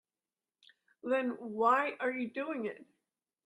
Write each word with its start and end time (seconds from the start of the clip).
Then 1.03 1.35
why 1.37 1.93
are 1.99 2.09
you 2.11 2.31
doing 2.31 2.65
it? 2.65 2.87